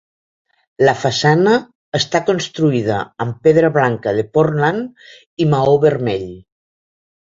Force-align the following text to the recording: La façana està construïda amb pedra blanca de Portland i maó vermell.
La 0.87 0.95
façana 1.01 1.53
està 1.99 2.23
construïda 2.31 2.97
amb 3.27 3.39
pedra 3.45 3.71
blanca 3.79 4.17
de 4.23 4.27
Portland 4.41 5.41
i 5.47 5.53
maó 5.57 5.81
vermell. 5.89 6.31